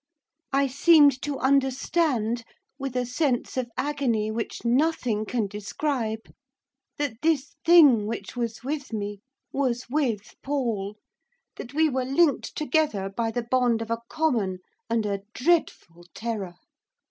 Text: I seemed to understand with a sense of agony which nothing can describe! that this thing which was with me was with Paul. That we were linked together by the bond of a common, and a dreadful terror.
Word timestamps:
I 0.51 0.65
seemed 0.65 1.21
to 1.21 1.37
understand 1.37 2.43
with 2.79 2.95
a 2.95 3.05
sense 3.05 3.55
of 3.55 3.69
agony 3.77 4.31
which 4.31 4.65
nothing 4.65 5.27
can 5.27 5.45
describe! 5.45 6.33
that 6.97 7.21
this 7.21 7.53
thing 7.63 8.07
which 8.07 8.35
was 8.35 8.63
with 8.63 8.91
me 8.93 9.19
was 9.53 9.85
with 9.91 10.33
Paul. 10.41 10.95
That 11.57 11.75
we 11.75 11.87
were 11.87 12.03
linked 12.03 12.55
together 12.55 13.09
by 13.15 13.29
the 13.29 13.43
bond 13.43 13.79
of 13.83 13.91
a 13.91 14.01
common, 14.09 14.57
and 14.89 15.05
a 15.05 15.21
dreadful 15.35 16.07
terror. 16.15 16.55